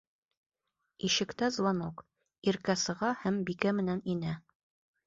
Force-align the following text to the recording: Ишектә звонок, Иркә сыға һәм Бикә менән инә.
Ишектә 1.09 1.51
звонок, 1.59 2.01
Иркә 2.53 2.79
сыға 2.87 3.13
һәм 3.27 3.41
Бикә 3.51 3.77
менән 3.83 4.07
инә. 4.17 4.35